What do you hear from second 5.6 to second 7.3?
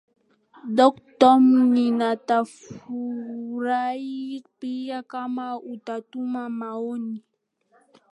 utatuma maoni